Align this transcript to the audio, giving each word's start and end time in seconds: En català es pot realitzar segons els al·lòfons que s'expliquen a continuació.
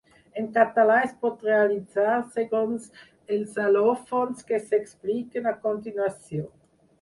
En 0.43 0.45
català 0.53 0.93
es 1.07 1.11
pot 1.25 1.43
realitzar 1.47 2.15
segons 2.37 2.87
els 3.37 3.61
al·lòfons 3.67 4.49
que 4.49 4.61
s'expliquen 4.71 5.53
a 5.53 5.55
continuació. 5.69 6.49